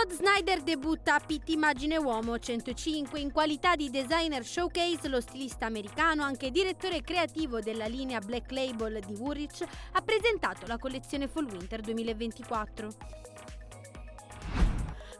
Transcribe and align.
Todd 0.00 0.12
Snyder 0.12 0.62
debutta 0.62 1.16
a 1.16 1.20
Pitt 1.20 1.50
Immagine 1.50 1.98
Uomo 1.98 2.38
105 2.38 3.20
in 3.20 3.30
qualità 3.30 3.76
di 3.76 3.90
designer 3.90 4.46
showcase. 4.46 5.08
Lo 5.08 5.20
stilista 5.20 5.66
americano, 5.66 6.22
anche 6.22 6.50
direttore 6.50 7.02
creativo 7.02 7.60
della 7.60 7.84
linea 7.84 8.18
Black 8.20 8.50
Label 8.50 8.98
di 9.04 9.12
Woolrich, 9.12 9.62
ha 9.92 10.00
presentato 10.00 10.66
la 10.66 10.78
collezione 10.78 11.28
Fall 11.28 11.50
Winter 11.50 11.82
2024. 11.82 12.88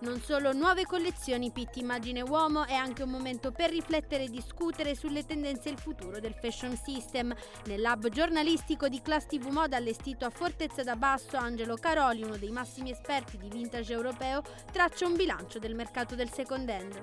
Non 0.01 0.19
solo 0.23 0.55
nuove 0.55 0.87
collezioni 0.87 1.51
Pitt 1.51 1.77
Immagine 1.77 2.23
Uomo 2.23 2.65
è 2.65 2.73
anche 2.73 3.03
un 3.03 3.11
momento 3.11 3.53
per 3.53 3.69
riflettere 3.69 4.25
e 4.25 4.31
discutere 4.31 4.95
sulle 4.95 5.27
tendenze 5.27 5.69
e 5.69 5.73
il 5.73 5.79
futuro 5.79 6.21
del 6.21 6.33
fashion 6.33 6.75
system. 6.75 7.35
Nel 7.67 7.83
lab 7.83 8.09
giornalistico 8.09 8.89
di 8.89 9.03
Class 9.03 9.27
TV 9.27 9.49
Moda 9.49 9.77
allestito 9.77 10.25
a 10.25 10.31
Fortezza 10.31 10.83
da 10.83 10.97
Basso, 10.97 11.37
Angelo 11.37 11.77
Caroli, 11.77 12.23
uno 12.23 12.39
dei 12.39 12.51
massimi 12.51 12.91
esperti 12.91 13.37
di 13.37 13.51
vintage 13.51 13.93
europeo, 13.93 14.43
traccia 14.73 15.07
un 15.07 15.17
bilancio 15.17 15.59
del 15.59 15.75
mercato 15.75 16.15
del 16.15 16.31
second 16.31 16.71
hand. 16.71 16.99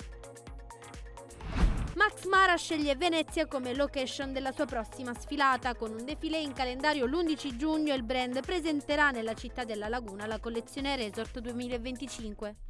Max 1.97 2.25
Mara 2.25 2.55
sceglie 2.55 2.95
Venezia 2.95 3.45
come 3.45 3.75
location 3.75 4.33
della 4.33 4.51
sua 4.51 4.65
prossima 4.65 5.13
sfilata. 5.13 5.75
Con 5.75 5.91
un 5.91 6.03
defilé 6.03 6.39
in 6.39 6.53
calendario 6.53 7.05
l'11 7.05 7.55
giugno 7.57 7.93
il 7.93 8.03
brand 8.03 8.39
presenterà 8.41 9.11
nella 9.11 9.35
città 9.35 9.65
della 9.65 9.87
Laguna 9.87 10.25
la 10.25 10.39
collezione 10.39 10.95
Resort 10.95 11.39
2025. 11.39 12.66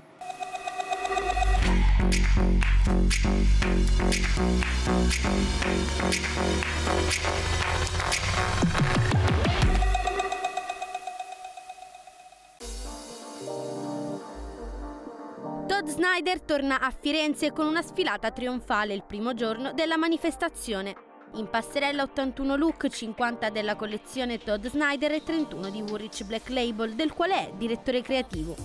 Todd 15.68 15.87
Snyder 15.87 16.41
torna 16.41 16.79
a 16.79 16.91
Firenze 16.91 17.51
con 17.51 17.65
una 17.65 17.81
sfilata 17.81 18.29
trionfale 18.29 18.93
il 18.93 19.03
primo 19.03 19.34
giorno 19.34 19.73
della 19.73 19.98
manifestazione. 19.98 21.07
In 21.36 21.50
passerella 21.50 22.04
81 22.04 22.56
look, 22.56 22.88
50 22.88 23.50
della 23.50 23.76
collezione 23.76 24.40
Todd 24.40 24.66
Snyder 24.66 25.12
e 25.12 25.24
31 25.24 25.70
di 25.70 25.82
Woolrich 25.82 26.24
Black 26.24 26.50
Label, 26.50 26.96
del 26.96 27.12
quale 27.14 27.34
è 27.36 27.52
direttore 27.56 28.02
creativo. 28.02 28.56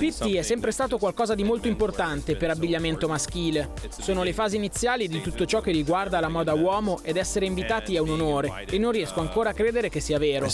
PT 0.00 0.34
è 0.34 0.42
sempre 0.42 0.70
stato 0.70 0.98
qualcosa 0.98 1.34
di 1.34 1.44
molto 1.44 1.68
importante 1.68 2.36
per 2.36 2.50
abbigliamento 2.50 3.08
maschile. 3.08 3.70
Sono 3.88 4.22
le 4.22 4.32
fasi 4.34 4.56
iniziali 4.56 5.08
di 5.08 5.22
tutto 5.22 5.46
ciò 5.46 5.60
che 5.60 5.70
riguarda 5.70 6.20
la 6.20 6.28
moda 6.28 6.52
uomo 6.52 6.98
ed 7.02 7.16
essere 7.16 7.46
invitati 7.46 7.94
è 7.94 7.98
un 8.00 8.10
onore 8.10 8.66
e 8.68 8.76
non 8.78 8.92
riesco 8.92 9.20
ancora 9.20 9.50
a 9.50 9.54
credere 9.54 9.88
che 9.88 10.00
sia 10.00 10.18
vero. 10.18 10.44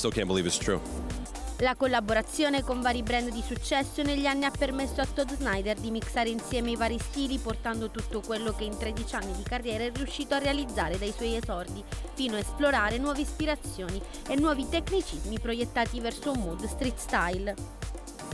La 1.60 1.74
collaborazione 1.74 2.62
con 2.62 2.82
vari 2.82 3.02
brand 3.02 3.30
di 3.30 3.40
successo 3.40 4.02
negli 4.02 4.26
anni 4.26 4.44
ha 4.44 4.50
permesso 4.50 5.00
a 5.00 5.06
Todd 5.06 5.30
Snyder 5.30 5.78
di 5.78 5.90
mixare 5.90 6.28
insieme 6.28 6.72
i 6.72 6.76
vari 6.76 6.98
stili 6.98 7.38
portando 7.38 7.90
tutto 7.90 8.20
quello 8.20 8.52
che 8.52 8.64
in 8.64 8.76
13 8.76 9.14
anni 9.14 9.32
di 9.32 9.42
carriera 9.42 9.84
è 9.84 9.90
riuscito 9.90 10.34
a 10.34 10.38
realizzare 10.38 10.98
dai 10.98 11.14
suoi 11.16 11.34
esordi, 11.34 11.82
fino 12.12 12.36
a 12.36 12.40
esplorare 12.40 12.98
nuove 12.98 13.22
ispirazioni 13.22 13.98
e 14.28 14.36
nuovi 14.36 14.68
tecnicismi 14.68 15.40
proiettati 15.40 15.98
verso 15.98 16.32
un 16.32 16.40
mood 16.40 16.62
street 16.66 16.98
style. 16.98 17.54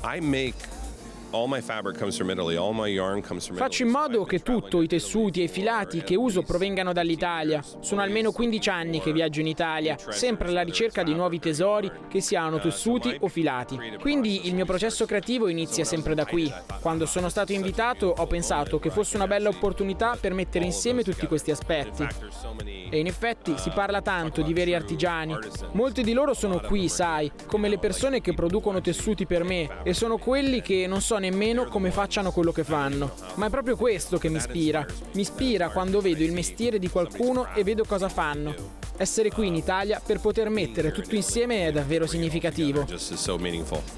I 0.03 0.19
make 0.21 0.82
Faccio 3.57 3.85
in 3.85 3.89
modo 3.89 4.25
che 4.25 4.41
tutto, 4.41 4.83
i 4.83 4.87
tessuti 4.87 5.41
e 5.41 5.45
i 5.45 5.49
filati 5.49 6.03
che 6.03 6.15
uso 6.15 6.43
provengano 6.43 6.93
dall'Italia. 6.93 7.63
Sono 7.81 8.03
almeno 8.03 8.33
15 8.33 8.69
anni 8.69 9.01
che 9.01 9.13
viaggio 9.13 9.41
in 9.41 9.47
Italia, 9.47 9.97
sempre 10.11 10.49
alla 10.49 10.61
ricerca 10.61 11.03
di 11.03 11.15
nuovi 11.15 11.39
tesori, 11.39 11.91
che 12.09 12.21
siano 12.21 12.61
tessuti 12.61 13.17
o 13.21 13.29
filati. 13.29 13.79
Quindi 13.99 14.47
il 14.47 14.55
mio 14.55 14.67
processo 14.67 15.07
creativo 15.07 15.49
inizia 15.49 15.85
sempre 15.85 16.15
da 16.15 16.27
qui. 16.27 16.53
Quando 16.83 17.07
sono 17.07 17.31
stato 17.31 17.53
invitato 17.53 18.13
ho 18.15 18.27
pensato 18.27 18.79
che 18.79 18.91
fosse 18.91 19.17
una 19.17 19.27
bella 19.27 19.49
opportunità 19.49 20.19
per 20.21 20.35
mettere 20.35 20.67
insieme 20.67 21.03
tutti 21.03 21.27
questi 21.27 21.51
aspetti. 21.51 22.07
E 22.91 22.99
in 22.99 23.07
effetti 23.07 23.57
si 23.57 23.71
parla 23.71 24.03
tanto 24.03 24.43
di 24.43 24.53
veri 24.53 24.75
artigiani. 24.75 25.35
Molti 25.73 26.03
di 26.03 26.13
loro 26.13 26.35
sono 26.35 26.61
qui, 26.61 26.89
sai, 26.89 27.33
come 27.47 27.71
le 27.71 27.79
persone 27.79 28.21
che 28.21 28.35
producono 28.35 28.83
tessuti 28.83 29.25
per 29.25 29.45
me 29.45 29.81
e 29.83 29.95
sono 29.95 30.19
quelli 30.19 30.61
che 30.61 30.87
non 30.87 31.01
so 31.01 31.21
nemmeno 31.23 31.67
come 31.67 31.93
facciano 31.93 32.33
quello 32.33 32.51
che 32.51 32.65
fanno. 32.65 33.13
Ma 33.37 33.47
è 33.47 33.51
proprio 33.51 33.77
questo 33.77 34.19
che 34.19 34.29
mi 34.29 34.39
ispira. 34.39 34.85
Mi 35.13 35.21
ispira 35.21 35.71
quando 35.71 36.01
vedo 36.01 36.25
il 36.25 36.33
mestiere 36.33 36.81
di 36.81 36.89
qualcuno 36.89 37.55
e 37.55 37.63
vedo 37.63 37.85
cosa 37.85 38.09
fanno. 38.09 38.81
Essere 38.97 39.31
qui 39.31 39.47
in 39.47 39.55
Italia 39.55 40.03
per 40.05 40.21
poter 40.21 40.49
mettere 40.49 40.93
tutto 40.93 41.15
insieme 41.15 41.69
è 41.69 41.73
davvero 41.73 42.07
significativo. 42.07 42.85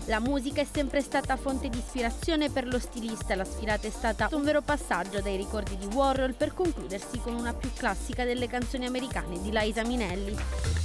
La 0.05 0.21
musica 0.21 0.61
è 0.61 0.67
sempre 0.71 1.01
stata 1.01 1.37
fonte 1.37 1.69
di 1.69 1.79
ispirazione 1.79 2.51
per 2.51 2.67
lo 2.67 2.79
stilista. 2.79 3.35
La 3.35 3.45
sfilata 3.45 3.87
è 3.87 3.91
stata 3.91 4.29
un 4.33 4.45
vero 4.45 4.61
passaggio 4.61 5.21
dai 5.21 5.37
ricordi 5.37 5.77
di 5.77 5.87
Warhol 5.87 6.35
per 6.35 6.53
concludersi 6.53 7.19
con 7.19 7.35
una 7.35 7.55
più 7.55 7.71
classica 7.75 8.25
delle 8.25 8.47
canzoni 8.47 8.87
americane 8.87 9.41
di 9.41 9.51
Liza 9.51 9.83
Minelli. 9.85 10.84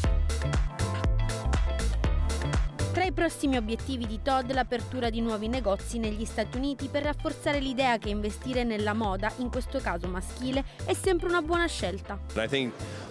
I 3.10 3.12
prossimi 3.12 3.58
obiettivi 3.58 4.06
di 4.06 4.20
Todd 4.22 4.52
l'apertura 4.52 5.10
di 5.10 5.20
nuovi 5.20 5.48
negozi 5.48 5.98
negli 5.98 6.26
Stati 6.26 6.58
Uniti 6.58 6.90
per 6.90 7.02
rafforzare 7.02 7.60
l'idea 7.60 7.98
che 7.98 8.10
investire 8.10 8.64
nella 8.64 8.94
moda, 8.94 9.34
in 9.38 9.50
questo 9.50 9.80
caso 9.80 10.08
maschile, 10.08 10.64
è 10.86 10.94
sempre 10.94 11.28
una 11.28 11.42
buona 11.42 11.66
scelta. 11.66 12.20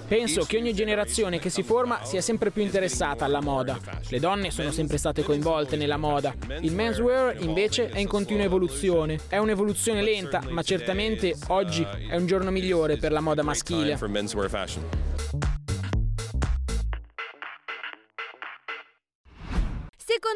Penso 0.06 0.44
che 0.44 0.56
ogni 0.56 0.72
generazione 0.72 1.40
che 1.40 1.50
si 1.50 1.64
forma 1.64 2.04
sia 2.04 2.20
sempre 2.20 2.52
più 2.52 2.62
interessata 2.62 3.24
alla 3.24 3.42
moda. 3.42 3.76
Le 4.08 4.20
donne 4.20 4.52
sono 4.52 4.70
sempre 4.70 4.98
state 4.98 5.24
coinvolte 5.24 5.74
nella 5.74 5.96
moda. 5.96 6.32
Il 6.60 6.74
menswear 6.74 7.42
invece 7.42 7.88
è 7.88 7.98
in 7.98 8.06
continua 8.06 8.44
evoluzione. 8.44 9.18
È 9.26 9.38
un'evoluzione 9.38 10.00
lenta, 10.00 10.40
ma 10.48 10.62
certamente 10.62 11.34
oggi 11.48 11.84
è 12.08 12.14
un 12.14 12.26
giorno 12.26 12.52
migliore 12.52 12.98
per 12.98 13.10
la 13.10 13.20
moda 13.20 13.42
maschile. 13.42 13.98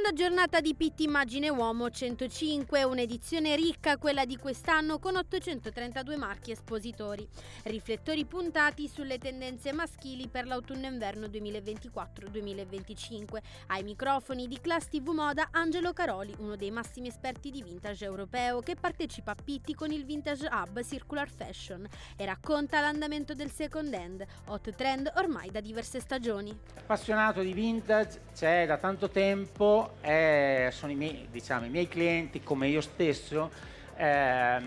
Seconda 0.02 0.20
giornata 0.20 0.60
di 0.60 0.74
Pitt 0.74 0.98
Immagine 0.98 1.48
Uomo 1.48 1.88
105, 1.88 2.82
un'edizione 2.82 3.54
ricca 3.54 3.98
quella 3.98 4.24
di 4.24 4.36
quest'anno 4.36 4.98
con 4.98 5.14
832 5.14 6.16
marchi 6.16 6.50
espositori. 6.50 7.24
Riflettori 7.62 8.24
puntati 8.24 8.88
sulle 8.88 9.18
tendenze 9.18 9.72
maschili 9.72 10.26
per 10.26 10.46
l'autunno-inverno 10.46 11.28
2024-2025. 11.28 13.42
Ai 13.68 13.84
microfoni 13.84 14.48
di 14.48 14.58
Class 14.60 14.88
TV 14.88 15.10
Moda 15.10 15.50
Angelo 15.52 15.92
Caroli, 15.92 16.34
uno 16.38 16.56
dei 16.56 16.72
massimi 16.72 17.06
esperti 17.06 17.52
di 17.52 17.62
vintage 17.62 18.04
europeo 18.04 18.58
che 18.58 18.74
partecipa 18.74 19.30
a 19.30 19.36
Pitti 19.36 19.72
con 19.72 19.92
il 19.92 20.04
Vintage 20.04 20.48
Hub 20.50 20.82
Circular 20.82 21.30
Fashion 21.30 21.86
e 22.16 22.24
racconta 22.24 22.80
l'andamento 22.80 23.34
del 23.34 23.52
second 23.52 23.94
hand, 23.94 24.26
hot 24.46 24.74
trend 24.74 25.12
ormai 25.14 25.52
da 25.52 25.60
diverse 25.60 26.00
stagioni. 26.00 26.52
Appassionato 26.76 27.40
di 27.40 27.52
vintage, 27.52 28.20
c'è 28.34 28.66
da 28.66 28.78
tanto 28.78 29.10
tempo 29.10 29.94
è, 30.00 30.68
sono 30.72 30.92
i 30.92 30.94
miei, 30.94 31.28
diciamo, 31.30 31.66
i 31.66 31.68
miei, 31.68 31.88
clienti, 31.88 32.42
come 32.42 32.68
io 32.68 32.80
stesso, 32.80 33.50
eh, 33.96 34.60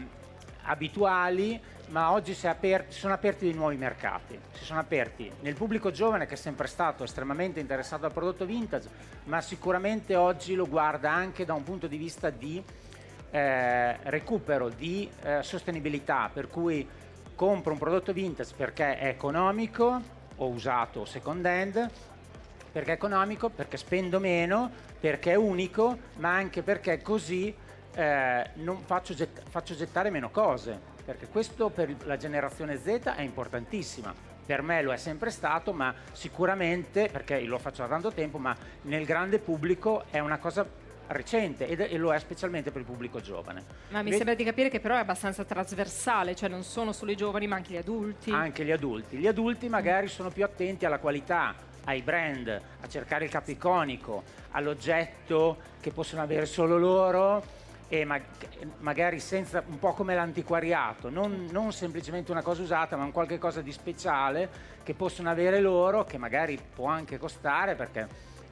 abituali, 0.64 1.60
ma 1.88 2.12
oggi 2.12 2.34
si, 2.34 2.48
aperti, 2.48 2.94
sono 2.94 3.14
aperti 3.14 3.46
dei 3.46 3.54
nuovi 3.54 3.76
mercati. 3.76 4.40
Si 4.52 4.64
sono 4.64 4.80
aperti 4.80 5.32
nel 5.42 5.56
pubblico 5.56 5.92
giovane 5.92 6.26
che 6.26 6.34
è 6.34 6.38
sempre 6.38 6.68
stato 6.68 7.04
estremamente 7.04 7.60
interessato 7.60 8.06
al 8.06 8.14
prodotto 8.14 8.46
vintage, 8.46 8.90
ma 9.26 9.42
sicuramente 9.42 10.16
oggi 10.16 10.56
lo 10.56 10.68
guarda 10.68 11.12
anche 11.12 11.46
da 11.46 11.54
un 11.54 11.64
punto 11.64 11.88
di 11.88 11.98
vista 11.98 12.30
di 12.30 12.64
eh, 13.32 13.98
recupero, 14.10 14.70
di 14.70 15.10
eh, 15.22 15.44
sostenibilità, 15.44 16.30
per 16.32 16.50
cui 16.50 16.88
compro 17.36 17.74
un 17.74 17.78
prodotto 17.78 18.14
vintage 18.14 18.54
perché 18.56 18.98
è 18.98 19.08
economico 19.08 20.02
o 20.38 20.48
usato 20.48 21.02
o 21.02 21.06
second 21.06 21.46
hand 21.46 21.90
perché 22.76 22.92
è 22.92 22.96
economico, 22.96 23.48
perché 23.48 23.78
spendo 23.78 24.20
meno, 24.20 24.70
perché 25.00 25.32
è 25.32 25.36
unico, 25.36 25.98
ma 26.18 26.34
anche 26.34 26.62
perché 26.62 27.02
così 27.02 27.56
eh, 27.96 28.50
non 28.56 28.82
faccio, 28.82 29.14
gett- 29.14 29.44
faccio 29.50 29.74
gettare 29.76 30.10
meno 30.10 30.30
cose, 30.30 30.78
perché 31.06 31.28
questo 31.28 31.70
per 31.70 31.96
la 32.04 32.18
generazione 32.18 32.78
Z 32.78 33.14
è 33.16 33.22
importantissima. 33.22 34.14
Per 34.46 34.62
me 34.62 34.82
lo 34.82 34.92
è 34.92 34.98
sempre 34.98 35.30
stato, 35.30 35.72
ma 35.72 35.96
sicuramente, 36.12 37.08
perché 37.10 37.40
lo 37.44 37.60
faccio 37.60 37.82
da 37.82 37.88
tanto 37.88 38.12
tempo, 38.12 38.40
ma 38.40 38.54
nel 38.82 39.06
grande 39.06 39.40
pubblico 39.40 40.04
è 40.10 40.20
una 40.20 40.38
cosa 40.38 40.68
recente 41.08 41.68
ed, 41.68 41.80
e 41.80 41.98
lo 41.98 42.14
è 42.14 42.20
specialmente 42.20 42.72
per 42.72 42.82
il 42.82 42.88
pubblico 42.88 43.22
giovane. 43.22 43.64
Ma 43.88 44.02
mi 44.02 44.10
Ve- 44.10 44.18
sembra 44.18 44.36
di 44.36 44.44
capire 44.44 44.68
che 44.68 44.82
però 44.82 44.96
è 44.96 45.00
abbastanza 45.00 45.46
trasversale, 45.46 46.36
cioè 46.36 46.50
non 46.50 46.64
sono 46.64 46.92
solo 46.92 47.12
i 47.12 47.16
giovani 47.16 47.48
ma 47.48 47.56
anche 47.56 47.72
gli 47.72 47.78
adulti. 47.78 48.32
Anche 48.32 48.66
gli 48.66 48.72
adulti. 48.72 49.16
Gli 49.16 49.28
adulti 49.28 49.70
magari 49.70 50.10
sono 50.10 50.30
più 50.30 50.44
attenti 50.44 50.86
alla 50.86 51.00
qualità 51.00 51.65
ai 51.86 52.02
brand 52.02 52.48
a 52.48 52.88
cercare 52.88 53.26
il 53.26 53.32
capo 53.32 53.52
iconico, 53.52 54.24
all'oggetto 54.52 55.58
che 55.80 55.92
possono 55.92 56.22
avere 56.22 56.46
solo 56.46 56.78
loro 56.78 57.64
e 57.88 58.04
ma- 58.04 58.20
magari 58.80 59.20
senza, 59.20 59.64
un 59.66 59.80
po' 59.80 59.94
come 59.94 60.16
l'antiquariato, 60.16 61.10
non, 61.10 61.48
non, 61.52 61.72
semplicemente 61.72 62.32
una 62.32 62.42
cosa 62.42 62.62
usata, 62.62 62.96
ma 62.96 63.04
un 63.04 63.12
qualche 63.12 63.38
cosa 63.38 63.62
di 63.62 63.72
speciale 63.72 64.50
che 64.84 64.94
possono 64.94 65.30
avere 65.30 65.60
loro, 65.60 66.04
che 66.04 66.18
magari 66.18 66.60
può 66.74 66.88
anche 66.88 67.18
costare 67.18 67.76
perché 67.76 68.08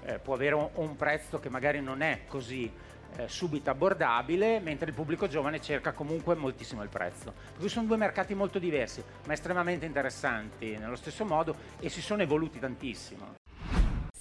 eh, 0.06 0.20
può 0.20 0.36
avere 0.36 0.56
un, 0.56 0.70
un, 0.76 0.96
prezzo 0.96 1.40
che 1.40 1.50
magari 1.50 1.82
non 1.82 2.02
è 2.02 2.22
così 2.28 2.72
eh, 3.18 3.28
subito 3.28 3.70
abbordabile, 3.70 4.60
mentre 4.60 4.90
il 4.90 4.96
pubblico 4.96 5.28
giovane 5.28 5.62
cerca 5.62 5.92
comunque 5.92 6.36
moltissimo 6.36 6.84
il 6.84 6.90
prezzo. 6.90 7.34
Per 7.58 7.70
sono 7.70 7.88
due 7.88 7.98
mercati 7.98 8.34
molto 8.34 8.60
diversi, 8.60 9.04
ma 9.26 9.34
estremamente 9.34 9.86
interessanti 9.86 10.78
nello 10.78 10.96
stesso 10.96 11.26
modo 11.26 11.56
e 11.80 11.90
si 11.90 12.02
sono 12.02 12.22
evoluti 12.22 12.60
tantissimo. 12.60 13.36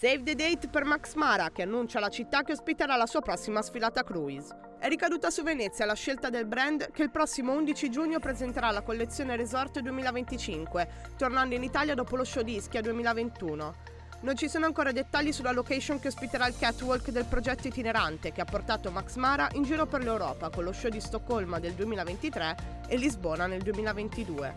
Save 0.02 0.24
the 0.24 0.34
date 0.34 0.66
per 0.66 0.84
Max 0.84 1.14
Mara, 1.14 1.50
che 1.50 1.62
annuncia 1.62 2.00
la 2.00 2.08
città 2.08 2.42
che 2.42 2.50
ospiterà 2.50 2.96
la 2.96 3.06
sua 3.06 3.20
prossima 3.20 3.62
sfilata 3.62 4.02
cruise. 4.02 4.52
È 4.80 4.88
ricaduta 4.88 5.30
su 5.30 5.44
Venezia 5.44 5.84
la 5.84 5.94
scelta 5.94 6.28
del 6.28 6.44
brand 6.44 6.90
che 6.90 7.04
il 7.04 7.10
prossimo 7.12 7.52
11 7.52 7.88
giugno 7.88 8.18
presenterà 8.18 8.72
la 8.72 8.82
collezione 8.82 9.36
Resort 9.36 9.78
2025, 9.78 10.88
tornando 11.16 11.54
in 11.54 11.62
Italia 11.62 11.94
dopo 11.94 12.16
lo 12.16 12.24
show 12.24 12.42
di 12.42 12.56
Ischia 12.56 12.80
2021. 12.80 13.74
Non 14.22 14.36
ci 14.36 14.48
sono 14.48 14.66
ancora 14.66 14.92
dettagli 14.92 15.32
sulla 15.32 15.50
location 15.50 15.98
che 15.98 16.06
ospiterà 16.06 16.46
il 16.46 16.54
catwalk 16.56 17.10
del 17.10 17.24
progetto 17.24 17.66
itinerante 17.66 18.30
che 18.30 18.40
ha 18.40 18.44
portato 18.44 18.92
Max 18.92 19.16
Mara 19.16 19.48
in 19.54 19.64
giro 19.64 19.84
per 19.86 20.04
l'Europa 20.04 20.48
con 20.48 20.62
lo 20.62 20.72
show 20.72 20.88
di 20.88 21.00
Stoccolma 21.00 21.58
del 21.58 21.72
2023 21.72 22.56
e 22.86 22.96
Lisbona 22.98 23.48
nel 23.48 23.62
2022. 23.62 24.54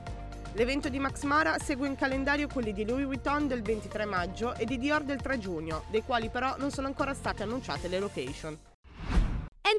L'evento 0.54 0.88
di 0.88 1.00
Max 1.00 1.24
Mara 1.24 1.58
segue 1.58 1.88
in 1.88 1.96
calendario 1.96 2.48
quelli 2.48 2.74
di 2.74 2.86
Louis 2.86 3.06
Vuitton 3.06 3.48
del 3.48 3.64
23 3.64 4.06
maggio 4.06 4.54
e 4.54 4.66
di 4.66 4.78
Dior 4.78 5.02
del 5.02 5.20
3 5.20 5.40
giugno, 5.40 5.86
dei 5.90 6.04
quali 6.04 6.30
però 6.30 6.56
non 6.60 6.70
sono 6.70 6.86
ancora 6.86 7.16
state 7.16 7.42
annunciate 7.42 7.88
le 7.88 7.98
location. 7.98 8.75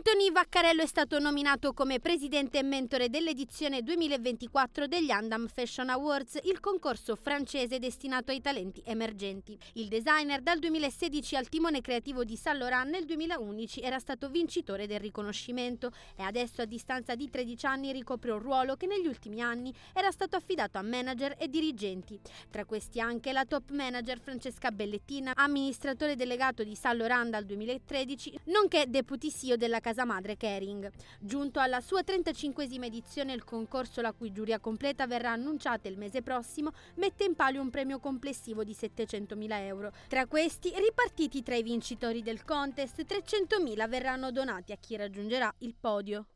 Anthony 0.09 0.31
Vaccarello 0.31 0.83
è 0.83 0.87
stato 0.87 1.19
nominato 1.19 1.73
come 1.73 1.99
presidente 1.99 2.59
e 2.59 2.63
mentore 2.63 3.11
dell'edizione 3.11 3.83
2024 3.83 4.87
degli 4.87 5.11
Andam 5.11 5.49
Fashion 5.49 5.89
Awards, 5.89 6.39
il 6.45 6.61
concorso 6.61 7.17
francese 7.17 7.81
destinato 7.81 8.31
ai 8.31 8.41
talenti 8.41 8.81
emergenti. 8.85 9.59
Il 9.73 9.89
designer 9.89 10.43
dal 10.43 10.61
2016 10.61 11.35
al 11.35 11.49
timone 11.49 11.81
creativo 11.81 12.23
di 12.23 12.37
Saint 12.37 12.61
Laurent 12.61 12.89
nel 12.89 13.05
2011 13.05 13.81
era 13.81 13.99
stato 13.99 14.29
vincitore 14.29 14.87
del 14.87 15.01
riconoscimento 15.01 15.91
e 16.15 16.23
adesso 16.23 16.63
a 16.63 16.67
distanza 16.67 17.17
di 17.17 17.29
13 17.29 17.67
anni 17.67 17.91
ricopre 17.91 18.31
un 18.31 18.39
ruolo 18.39 18.77
che 18.77 18.87
negli 18.87 19.09
ultimi 19.09 19.41
anni 19.41 19.75
era 19.93 20.13
stato 20.13 20.37
affidato 20.37 20.79
a 20.79 20.83
manager 20.83 21.35
e 21.37 21.49
dirigenti. 21.49 22.21
Tra 22.49 22.65
questi 22.65 23.01
anche 23.01 23.33
la 23.33 23.45
top 23.45 23.73
manager 23.73 24.21
Francesca 24.21 24.71
Bellettina, 24.71 25.33
amministratore 25.35 26.15
delegato 26.15 26.63
di 26.63 26.77
Saint 26.77 26.97
Laurent 26.97 27.31
dal 27.31 27.45
2013, 27.45 28.39
nonché 28.45 28.85
deputy 28.87 29.33
CEO 29.33 29.57
della 29.57 29.81
casa 29.81 29.95
madre 30.05 30.37
Kering. 30.37 30.91
Giunto 31.19 31.61
alla 31.61 31.81
sua 31.81 32.03
35esima 32.03 32.85
edizione, 32.85 33.33
il 33.33 33.45
concorso, 33.45 34.01
la 34.01 34.13
cui 34.13 34.33
giuria 34.33 34.59
completa 34.59 35.07
verrà 35.07 35.33
annunciata 35.33 35.89
il 35.89 35.97
mese 35.97 36.23
prossimo, 36.23 36.73
mette 36.95 37.25
in 37.25 37.35
palio 37.35 37.61
un 37.61 37.71
premio 37.71 37.99
complessivo 37.99 38.65
di 38.65 38.73
700.000 38.73 39.47
euro. 39.65 39.93
Tra 40.09 40.27
questi, 40.27 40.73
ripartiti 40.77 41.43
tra 41.43 41.55
i 41.55 41.63
vincitori 41.63 42.23
del 42.23 42.45
contest, 42.45 43.03
300.000 43.03 43.89
verranno 43.89 44.31
donati 44.31 44.73
a 44.73 44.77
chi 44.77 44.97
raggiungerà 44.97 45.53
il 45.59 45.75
podio. 45.79 46.27